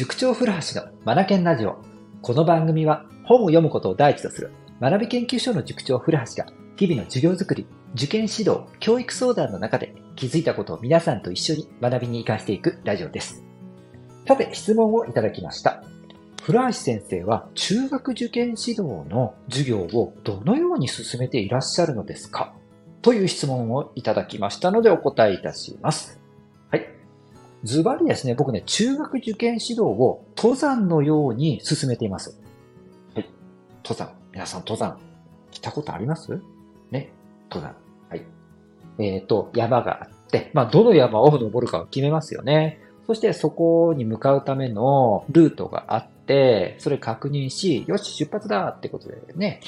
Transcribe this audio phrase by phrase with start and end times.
[0.00, 1.76] 塾長古橋のマナケンラジオ。
[2.22, 13.44] この番組は本を読むことを第一とする学び研究所の塾長古橋が日々の授業づくり、受験指導、教育相談の中で気づいたことを皆さんと一緒に学びに活かしていくラジオです。
[14.26, 15.84] さて、質問をいただきました。
[16.44, 22.54] 古橋先生は中学受験指導の授業をどのように進めていらっしゃるのですか？
[23.02, 26.19] という質問をいただきましたのでお答えいたします。
[27.64, 32.38] ズバリですね、僕ね、中学受験指導を登山のように進めています。
[33.14, 33.28] はい。
[33.84, 34.12] 登山。
[34.32, 34.98] 皆さん登山、
[35.50, 36.40] 来たことあります？
[36.90, 37.10] ね。
[37.50, 37.76] 登山。
[38.08, 38.24] はい。
[38.98, 42.80] えっ、ー、と、山があって、まあ、どの山を登るかを決めますよね。
[43.06, 49.60] そしてそこに向かうためのルートがあって、それ確認し、よし、出発だってことでね、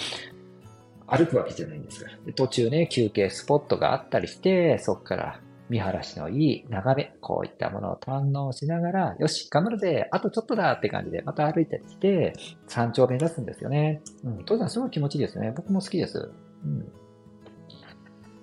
[1.06, 2.10] 歩くわけじゃないんですが。
[2.36, 5.40] 途中ね、休憩スポットがあったりして、そこから
[5.72, 12.34] 見晴らしのいい眺め、こういったものを堪能しながら、よし、頑張るぜ、あとちょっとだって感じで、また歩いたりして、
[12.66, 14.02] 山頂を目指すんですよね。
[14.22, 15.54] うん、登山すごい気持ちいいですね。
[15.56, 16.30] 僕も好きです。
[16.62, 16.92] うん、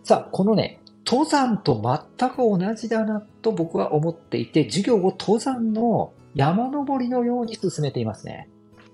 [0.04, 1.80] さあ、このね、登山と
[2.18, 8.50] 全く同じだなと僕は思っていて、授業を登山の山登りのように進めていますね。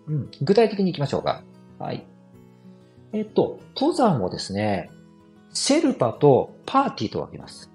[0.07, 1.41] うん、具体的に行きましょうか。
[1.79, 2.05] はい。
[3.13, 4.89] えっと、登山をですね、
[5.53, 7.71] シェルパとパーティーと分けます。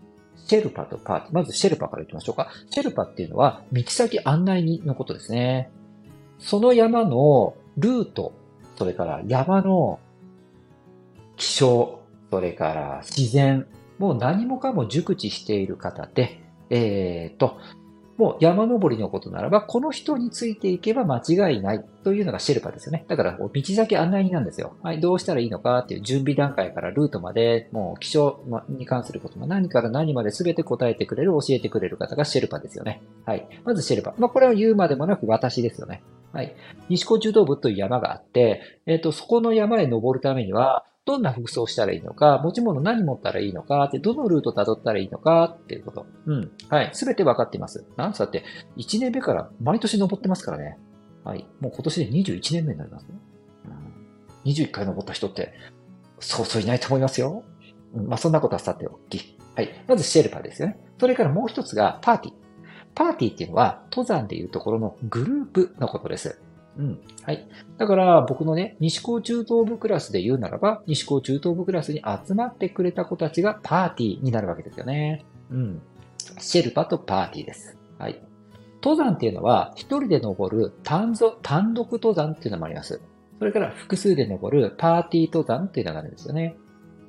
[0.51, 1.34] シェルパとパーティー。
[1.34, 2.48] まずシェルパから行きましょうか。
[2.70, 5.70] シェルパっていうのは、道先案内人のことですね。
[6.41, 8.33] その山のルート、
[8.77, 10.01] それから山の
[11.37, 12.01] 気象、
[12.33, 13.69] それから自然、
[14.01, 17.61] もう何もかも熟知している方で、えっ、ー、と、
[18.21, 23.07] もう山登りのことならば、この人についていけば間違いないというのがシェルパですよね。
[23.09, 24.77] だから、道先案内人なんですよ。
[24.83, 33.01] はい、どうしたらいいのかっていう準備段階からルートまで、もう気象に関することも何から何まで全て答えてくれる、教えてくれる方がシェルパですよね。
[33.25, 33.49] はい。
[33.65, 34.12] まずシェルパ。
[34.19, 36.03] まあ、これは言うまでもなく私ですよね。
[36.33, 36.55] はい。
[36.89, 46.06] 西高中東部という山があって、えっ、ー、と、そこの山へ登るためには、どんな服装したらいいのか、持ち物何持ったらいいのか、って、どのルート辿ったらいいのか、っていうこと。
[46.27, 46.53] うん。
[46.69, 46.91] はい。
[46.93, 47.84] すべて分かっています。
[47.97, 48.44] なんつって、
[48.77, 50.78] 1年目から毎年登ってますからね。
[51.25, 51.47] はい。
[51.60, 53.15] もう今年で21年目になりますね。
[54.44, 55.53] うん、21回登った人って、
[56.21, 57.44] そうそういないと思いますよ。
[57.94, 59.37] うん、まあ、そんなことはさておき。
[59.56, 59.84] はい。
[59.88, 60.78] まずシェルパーですよね。
[60.99, 62.34] それからもう一つがパーティー。
[63.00, 66.38] パーティーっていうのは、登山でいうところのグループのことです。
[66.77, 67.00] うん。
[67.25, 67.49] はい。
[67.78, 75.25] だから、僕のね、西高中等部クラスで言うならば、西高中等部クラスに集まってくれた子たちがパーティーになるわけですよね。
[75.50, 75.81] うん。
[76.41, 77.78] シェルパとパーティーです。
[77.99, 78.22] はい。
[78.83, 83.00] 登山っていうのは、一人で登る単単独登山っていうのもあります。
[83.38, 86.55] それから複数で登るパーティー登山っていうのがあるんですよね。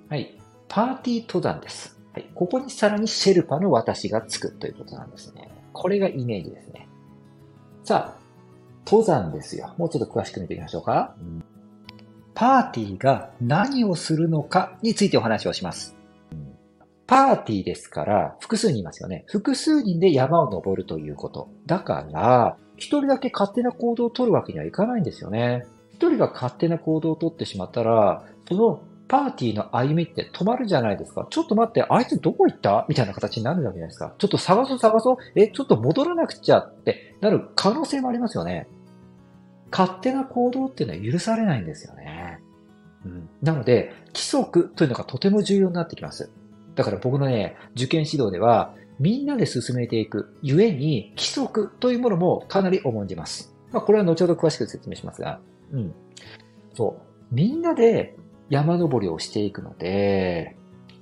[0.08, 0.40] はい。
[0.69, 2.00] パーティー登山です。
[2.13, 2.29] はい。
[2.34, 5.50] ここにさらにシェルパの私がつくということなんですね。
[5.74, 6.88] これがイメージですね。
[7.84, 8.22] さあ、
[8.86, 9.74] 登山ですよ。
[9.78, 11.16] もうちょっと詳しく見ていきましょうか。
[12.34, 15.96] パーティーが何をするのかについてお話をします。
[17.08, 19.26] パーティーですから複数人いますよね。
[19.28, 21.50] 複数人で山を登るということ。
[21.66, 25.66] だから、一人だけ勝手な行動を取るわけにはいかないんですよね。
[25.94, 31.27] 一人が勝手な行動を取ってしまったら、そのパーティーの歩みって止まるじゃないですか。
[31.29, 32.85] ちょっと待って、あいつどこ行った？
[32.88, 34.16] みたいな形になるわけじゃないですか。
[34.17, 35.17] ちょっと探そう探そう。
[35.35, 38.69] え、ちょっと戻らなくちゃってなる可能性もありますよね。
[39.69, 42.39] 勝手な行動っていうのは許されないんですよね。
[43.03, 46.31] うん、なので、規則というのがとても重要になってきます。
[46.75, 53.53] だから僕のね、受験指導では、みんなで進めていく、ゆえに規則というものもかなり重んじます。
[53.73, 55.41] まあ、これは後ほど詳しく説明しますが、
[55.73, 55.93] うん。
[56.73, 57.35] そう。
[57.35, 58.16] みんなで
[58.51, 60.57] 山登りをしていくので、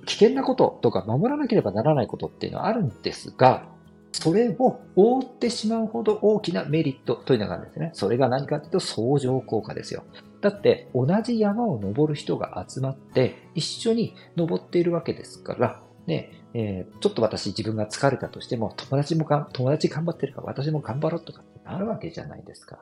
[0.06, 3.66] 危険なこととか守らなければならないことっていうのはあるんですが、
[4.12, 7.90] それを覆ってしまうほど大きなメリットというのがあるんですね。
[7.92, 10.04] それが何かというと相乗効果ですよ。
[10.40, 22.78] だって同じ山を登る人が集まって一緒に登っているわけですから、ね、えー、ちょっと私自分が疲れたとしても友達も友達頑張ってるから私も頑張ろうとかってなるわけじゃないですか。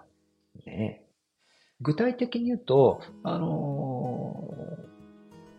[0.66, 1.02] ね、
[1.80, 4.52] 具体的に言うと、あの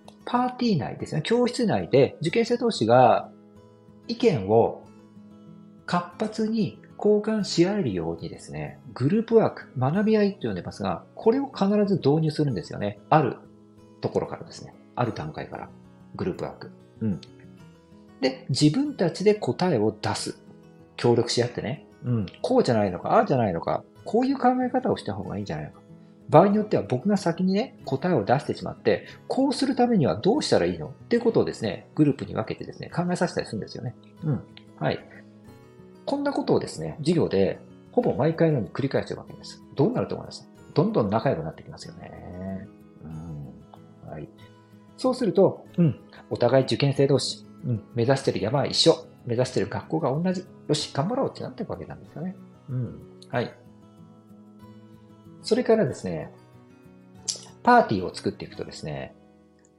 [0.07, 3.31] ー、パーティー内ですね、教室内で受験生同士が
[4.07, 4.83] 意見を
[5.85, 12.99] 活発に交換し合えるようにですね、グループワーク、学び合いと呼んでますが、これを必ず導入するんですよね。
[13.09, 13.37] ある
[14.01, 14.73] ところからですね。
[14.95, 15.69] ある段階から。
[16.15, 16.71] グループワーク。
[16.99, 17.21] うん。
[18.19, 20.37] で、自分たちで答えを出す。
[20.97, 21.85] 協力し合ってね。
[22.03, 22.25] うん。
[22.41, 25.78] こうじゃないのか、ああじゃないのか、こういう考え方をした方がいいんじゃないのか。
[26.29, 30.89] 場合によっては僕が先にね、答えを出してしまって、こうするためにはどうしたらいいの？
[30.89, 33.95] っていうことをですね、グループに分けてですね、考えさせたりするんですよね。
[34.23, 34.41] うん。
[34.79, 34.99] はい。
[36.05, 37.59] こんなことをですね、授業で
[37.91, 39.63] ほぼ毎回のように繰り返してるわけです。
[39.75, 40.47] どうなると思います？
[40.75, 42.67] どんどん仲良くなってきますよね。
[43.03, 44.09] うん。
[44.11, 44.29] はい。
[44.97, 45.99] そうすると、うん。
[46.29, 47.83] お互い受験生同士、うん。
[47.95, 49.03] 目指してる山は一緒。
[49.25, 50.45] 目指してる学校が同じ。
[50.67, 52.35] よし、頑張ろうってなっていくわけなんですよね。
[52.69, 52.99] うん。
[53.29, 53.53] はい。
[55.41, 56.31] それからですね、
[57.63, 59.15] パーティーを作っていくとですね、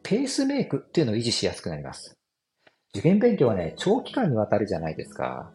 [0.02, 2.16] ペースメイクっていうのを維持しやすくなります。
[2.94, 5.50] 受験勉強はね、長期間にわたるじゃないですか。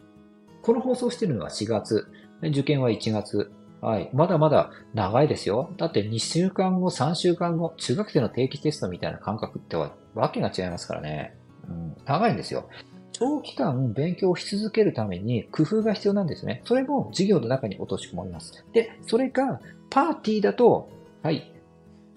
[0.62, 2.06] この放送してるのは4月。
[2.42, 3.50] 受験は1月。
[3.80, 4.10] はい。
[4.14, 5.70] まだまだ長いですよ。
[5.76, 11.36] だって2週間後、3週間後、中学生の定期テストみたいな感覚ってはわけが違いますからね。
[11.68, 12.68] うん、長いんですよ。
[13.12, 16.62] 長期間勉強し続けるために工夫が必要なんですね。
[16.64, 18.64] それも授業の中に落とし込まれます。
[18.72, 19.60] で、それが
[19.90, 20.88] パーティーだと、
[21.22, 21.52] はい、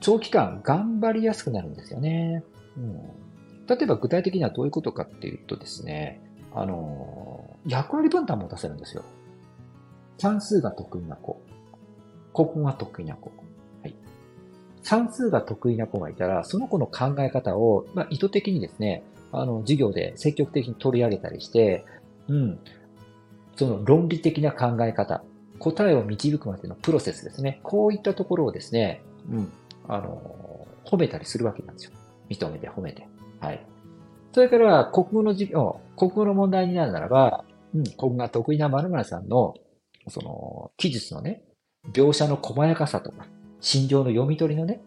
[0.02, 2.44] 長期間頑張りやすくなるんですよね。
[2.78, 2.98] うん、
[3.68, 6.22] 例えば具体的にはどういうことかっていうとですね、
[6.54, 9.04] あの、役割分担も出せるんですよ。
[10.18, 11.42] 算数が得意な子。
[12.34, 13.32] ここが得意な子。
[13.82, 13.96] はい。
[14.82, 21.86] 算数が得意な子がいたら、その子の考え方を、まあ、意図的にですね、あの、授業で積極的に取り上げたりして、
[22.28, 22.60] うん。
[23.56, 25.24] その論理的な考え方、
[25.60, 27.60] 答えを導くまでのプロセスですね。
[27.64, 29.52] こういったところをですね、うん。
[29.88, 31.92] あの、褒めたりするわけなんですよ。
[32.30, 33.08] 認めて褒めて。
[33.40, 33.66] はい。
[34.32, 37.44] それから、国語の授業、国語の問題になるならば、
[37.76, 39.56] うん、国語が得意な〇〇さんの、
[40.08, 41.44] その、記述のね、
[41.94, 43.28] 描写の細やかさとか、
[43.60, 44.82] 心情の読み取りのね、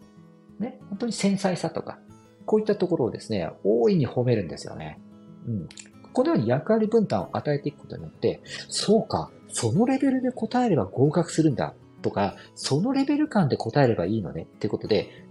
[0.59, 1.99] ね、本当に繊細さとか、
[2.45, 4.99] こういったところをですね、大いに褒めるんですよね。
[5.47, 5.67] うん。
[6.13, 15.25] このように役割分担を与えていくことによって、そうか、そのレベルで答えれば合格するんだとか、そのレベル感で答えればいいのねってことで、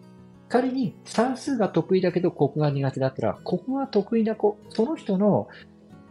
[0.49, 5.49] 仮に算数が得意だけど国語が苦手だったら、国語が得意な子、その人の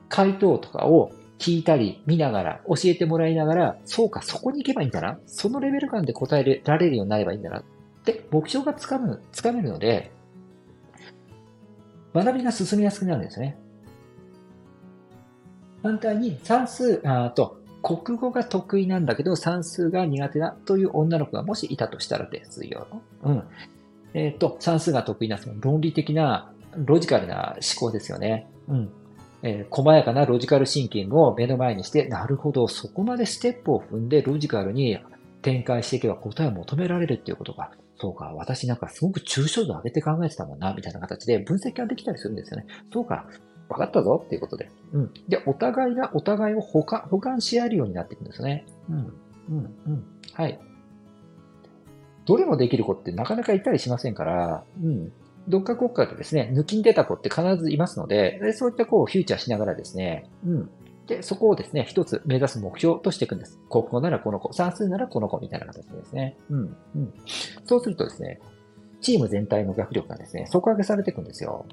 [0.10, 5.20] 回答とかを聞いたり見ながら、教えてもらいながら、そうか、そこに行けばいいんだな。
[5.26, 7.60] そのレベル感で答えられるようになればいいんだな。
[7.60, 7.64] っ
[8.04, 10.12] て目標がつかむ、つかめるので、
[12.14, 13.58] 学びが進みやすくなるんですね。
[15.84, 22.88] 反対に算数、あと、国語が得意なんだけど算数が苦手だという女の子がもしいたとしたらですよ。
[23.24, 23.44] うん。
[24.14, 28.48] えっ、ー、と、算数が得意なその論理的な、ロジカルな思考ですよね。
[28.68, 28.90] うん。
[29.44, 35.00] えー、細やかなロジカルシンキングを目の前にして、なるほど、そこまでステップを踏んでロジカルに
[35.42, 42.68] 展開していけば答えを求められるっていうことが、そうか、私なんかすごく抽象度上げて考えてたもんな、みたいな形で分析ができたりするんですよね。
[42.94, 43.26] そうか、
[43.72, 44.70] 分かったぞっていうことで。
[44.94, 45.14] うん。
[45.28, 48.66] で、お互いがお互いを補完、補完し合えるようになっていくんですね。
[48.90, 48.96] うん。
[48.96, 49.76] うん。
[49.88, 50.06] うん。
[50.34, 50.60] はい。
[52.26, 55.12] どれもできる子ってなかなかいたりしませんから、うん。
[55.48, 60.70] どっか国家でですね、抜きに出た子って必ずいますので、でそういった子をフューチャーしながらですね、うん。
[61.08, 63.60] で、そこをですね、一つ目指す目標としていくんです。
[63.70, 66.38] 国語ならこの子、算数ならこの子みたいな形でですね。
[66.50, 66.60] うん。
[66.96, 67.14] うん。
[67.66, 68.40] そうするとですね、
[69.02, 71.66] チーム全体の学力がですね、底上げされていくんですよ。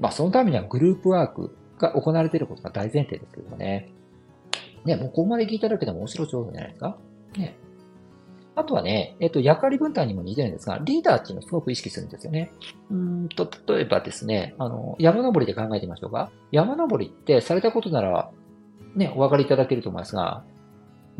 [0.00, 3.90] まあ、そのためにはグループワークが行われていることが大前提ですけどもね。
[4.84, 6.96] ね、もうここまで聞いただけでも面白そうじゃないですか。
[7.36, 7.56] ね。
[8.54, 12.50] あとはね、えっと、役割分担にも似てるんですが、リーダーっていうのをすごく意識するんですよね。
[12.90, 16.30] うんと、例えばですね、あの、山登りで考えてみましょうか。
[16.50, 18.30] 山登りってされたことなら、
[18.96, 20.42] ね、お分かりいただけると思いますが、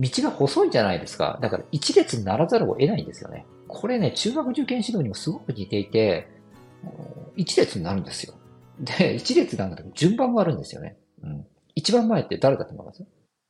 [0.01, 1.39] 道が細いじゃないですか。
[1.41, 3.47] だから一列にならざるを得ないんですよね。
[3.69, 6.29] これね、中学受験指導にもすごく似ていて、
[7.37, 8.35] 一列になるんですよ。
[8.81, 10.97] で、一列なんだけど順番もあるんですよね。
[11.23, 11.47] うん。
[11.75, 13.05] 一番前って誰だと思います？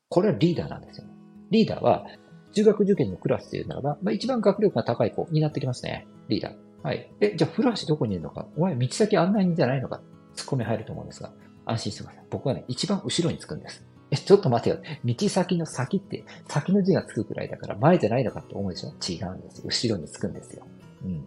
[0.08, 1.06] これはリーダーなんですよ。
[1.50, 2.06] リーダーは、
[2.52, 6.06] 中学受験のクラスで言うならば、まあ、一番学力が高い子になってきますね。
[6.28, 6.54] リーダー。
[6.82, 7.10] はい。
[7.20, 8.46] え、じゃあ古橋どこにいるのか？
[8.56, 10.00] お前道先案内人じゃないのか？
[10.34, 11.32] ツッコミ入ると思うんですが、
[11.66, 12.24] 安心してください。
[12.30, 13.84] 僕はね、一番後ろにつくんです。
[14.10, 14.78] え、ちょっと待てよ。
[15.04, 18.88] 道先の先って、先の字がつくくらいだから前じゃないのかって思うでしょ？
[19.06, 19.62] 違うんです。
[19.64, 20.66] 後ろにつくんですよ。
[21.04, 21.24] うん。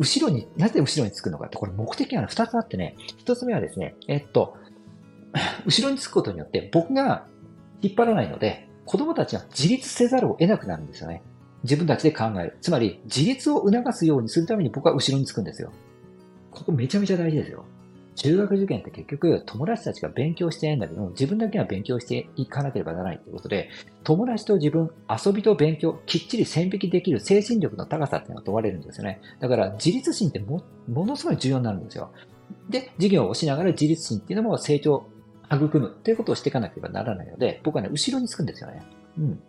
[0.00, 4.56] 後ろに、なぜ後ろにつくのかって、これ目的が2つあってね、1つ目はですね、えっと、
[5.66, 7.26] 後ろにつくことによって僕が
[7.82, 11.22] 引っ張らないので、子供たちは自立せざるを得なくなるんですよね。
[11.64, 12.56] 自分たちで考える。
[12.62, 15.70] つまり、自立を促すようにするために僕は後ろにつくんですよ。
[16.50, 17.66] ここめちゃめちゃ大事ですよ。
[18.20, 23.70] 中学受験って結局、友達たちが勉強してないんだけど、自分だけは勉強していかなければならないということで、
[24.04, 29.22] 友達と自分、遊びと勉強、きっちり線引きできる精神力の高さっていうのが問われるんですよね。
[29.40, 32.12] だから、自立心っても、ものすごい重要になるんですよ。
[32.68, 35.06] で、授業をしながら自立心っていうのも成長、
[35.50, 38.82] 育むということをしていかなければならないので、僕はね、後ろにつくんですよね。
[39.18, 39.40] うん。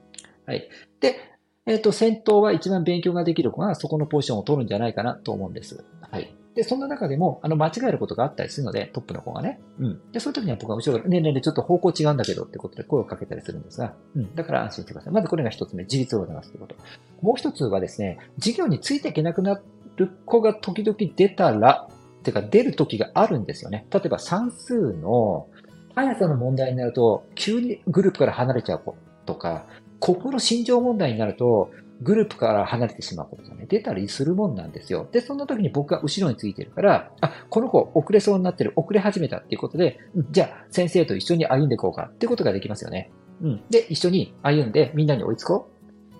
[0.45, 0.69] はい。
[1.01, 1.17] で、
[1.65, 5.83] えっ、ー、と、先頭は一番勉強ができる子がそこのポジションを取るんじゃないかなと思うんです。
[6.09, 6.33] はい。
[6.55, 9.61] で、そんな中でも、あの、間違えることがあったりするので、トップの子がね。
[9.79, 10.11] うん。
[10.11, 14.35] で、そういう時には僕は後ろから、ねえねえねちょっと方向違うんだけどってことで声をかけたりするんですが、うん。
[14.35, 15.13] だから安心してください。
[15.13, 16.75] まずこれが一つ目、自立を促すということ。
[17.21, 19.61] もう一つはですね、授業についていけなくな
[19.95, 21.87] る子が時々出たら、
[22.23, 23.87] てか出る時があるんですよね。
[23.91, 25.47] 例えば算数の
[25.95, 29.65] 速さの問題になると、急にグループから離れちゃう子とか、
[29.99, 35.07] 心心情問題になると、グループから離れてしまうことがね、出たりするもんなんですよ。
[35.11, 39.99] で、そんな時に僕が後ろについてるから、あ、この子遅れそうになってる、遅れ始めたっていうことで、
[40.31, 43.11] じゃあ先生と一緒に歩んでいこうかってことができますよね。
[43.41, 43.63] うん。
[43.69, 45.69] で、一緒に歩んでみんなに追いつこ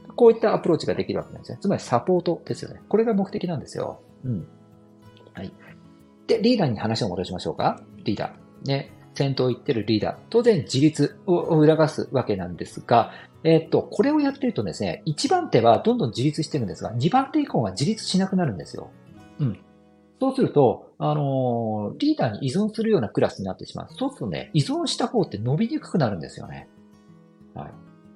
[0.09, 0.13] う。
[0.15, 1.57] こういったアプローチができるわけなんですね。
[1.61, 2.81] つまりサポートですよね。
[2.87, 4.01] これが目的なんですよ。
[4.23, 4.47] うん。
[5.33, 5.51] はい。
[6.27, 7.81] で、リーダーに話を戻しましょうか。
[8.03, 8.67] リーダー。
[8.67, 8.91] ね。
[9.13, 10.15] 先頭を行ってるリーダー。
[10.29, 13.11] 当然自立を促すわけなんですが、
[13.43, 18.91] えっと、これをやってるとですね、1番手はどんどん自立してるんですが、2番手以降は自立しなくなるんですよ。
[19.39, 19.59] うん。
[20.19, 23.87] そうすると、あのー、リーダーに依存するようなクラスになってしまう。
[23.97, 26.69] そうするとね、依存した方って伸びにくくなるんですよね。
[27.55, 27.71] はい。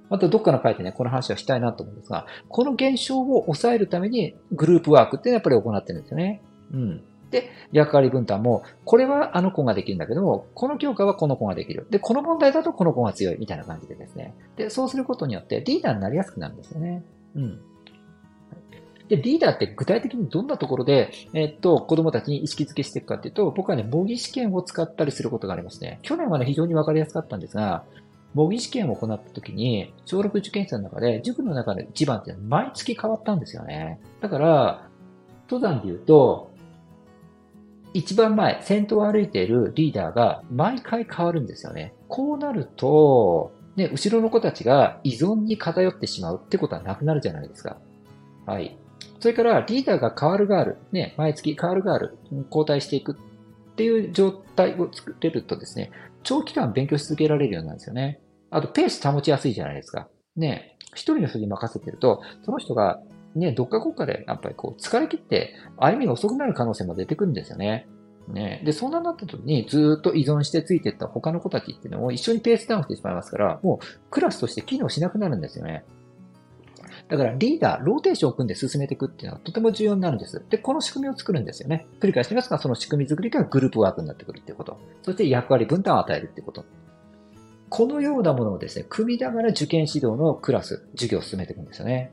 [0.09, 6.43] またどっかの書いてね、この話はしたいなと思うんですが、この現象を抑えるためにグループワークってやっぱり行ってるんですよね。
[6.71, 7.03] うん。
[7.32, 11.88] で、役割分担も、これはあの子ができるんだけども、この教科はこの子ができる。
[11.89, 14.34] で、この問題だとこの子が強いみたいな感じでですね。
[14.55, 17.03] で、そうすることによってリーダーになりやすくなるんですよね。
[17.36, 17.60] うん。
[19.08, 26.00] で、リーダーって具体的にどんなところで、えっと、子供たちに意識づけしていくかっていうと、僕はね、模擬試験を使ったりすることがありますね。
[26.01, 27.84] 去年はね、非常にわかりやすかったんですが、
[28.34, 34.00] 模擬試験を行った時に、小6受験生の中で、塾の中で一番って毎月変わったんですよね。
[34.22, 34.89] だから、
[35.50, 36.51] 登山で言うと、
[37.95, 41.93] 一番前、先頭を歩いているリーダーが毎回変わるんですよね。
[42.09, 47.77] こうなると、ね、後ろの子たちが依存に偏ってしまうってことはなくなるじゃないですか。
[48.45, 48.77] はい。
[49.21, 52.17] それからリーダーが変わるがある、ね、毎月変わるがある、
[52.49, 55.91] 交代していくっていう状態を作れるとですね、
[56.23, 58.19] 長期間勉強し続けられるようなんですよね。
[58.51, 60.09] あと、ペース保ちやすいじゃないですか。
[60.35, 62.99] ね、一人の人に任せてると、その人が
[63.35, 67.87] ね、どっかこっかで、やっぱりこう、疲れ切って、歩みが遅くなる可能性も出てくるんですよね。
[68.27, 68.61] ね。
[68.65, 75.83] で、そんなになった時にずっと依存してついていった他の子たちっていうのも一緒にペースダウンしてしまいますから、もうクラスとして機能しなくなるんですよね。
[77.07, 80.43] だからリーダー、ローテーションを組んで進めていくっていうのはとても重要になるんです。
[80.49, 81.85] で、この仕組みを作るんですよね。
[81.99, 84.77] 繰り返してますが、その仕組み作りがグループワークになってくるっていうこと。
[85.03, 86.65] そして役割分担を与えるっていうこと。
[87.69, 92.11] このようなものをですね、組みながら受験指導のクラス、授業を進めていくんですよね。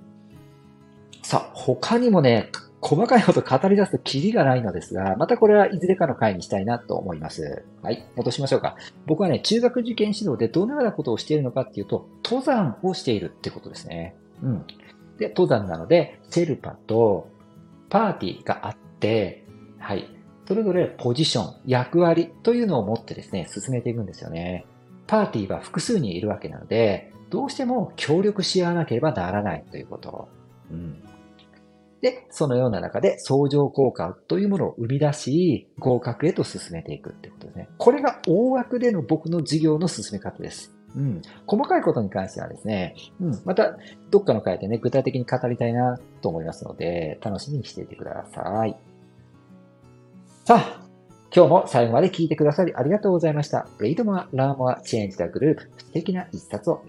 [1.33, 2.51] さあ、他にもね、
[2.83, 7.65] 細かいこと語り出すとキリがないのですが、またこれはいずれかの回にしたいなと思います。
[7.81, 8.77] はい、戻しましょうか。
[9.07, 14.15] 僕はね、中学受験指導でどのようなことをしているのかっていうと、登山をしているってことですね。
[14.43, 14.67] うん。
[15.17, 17.31] で、登山なので、セルパと
[17.89, 19.47] パーティーがあって、
[19.79, 20.15] はい。
[20.47, 24.67] それぞれポジション、役割というのを持ってですね、進めていくんですよね。
[25.07, 30.29] パーティーは複数にいるわけなので、どうしても協力し合わなければならないということ。
[30.71, 31.03] うん。
[32.03, 37.69] で、そのような中で相乗効果というものを生み出し、合格へと進めていくってことですね。
[37.79, 40.75] これが大枠での僕の授業の進め方です。
[40.97, 41.23] うん。
[41.47, 43.41] 細かいことに関してはですね、うん。
[43.45, 43.77] また、
[44.11, 48.77] どっかの回でね、具体的に語りたいなと思いますので、楽しみにしていてください。
[50.45, 50.83] さあ、
[51.35, 53.69] 今日も最後まで聞いてくださりありがとうございました。
[53.79, 56.83] Read more, learn more, change the group 素敵な一冊を。